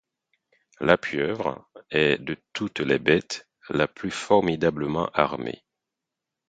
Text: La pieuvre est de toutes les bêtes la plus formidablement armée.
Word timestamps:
La 0.79 0.97
pieuvre 0.97 1.69
est 1.91 2.17
de 2.19 2.35
toutes 2.53 2.79
les 2.79 2.97
bêtes 2.97 3.47
la 3.69 3.87
plus 3.87 4.09
formidablement 4.09 5.05
armée. 5.09 5.63